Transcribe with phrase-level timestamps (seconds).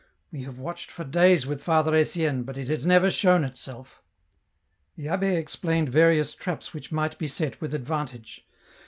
[0.31, 4.01] We have watched for days with Father Etienne, but it has never shown itself."
[4.97, 8.43] The zhh6 explained various traps which might be set with advantage.